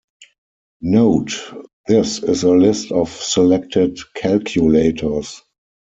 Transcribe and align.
Note: 0.81 1.39
This 1.87 2.23
is 2.23 2.41
a 2.41 2.49
list 2.49 2.91
of 2.91 3.11
selected 3.11 3.99
calculators. 4.15 5.43